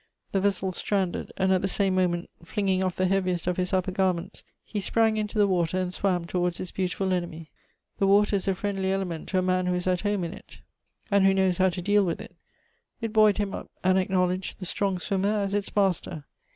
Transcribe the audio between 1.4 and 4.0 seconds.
at the same moment, flinging off the heaviest of his upper